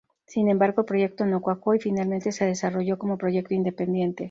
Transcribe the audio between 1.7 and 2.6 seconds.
y finalmente se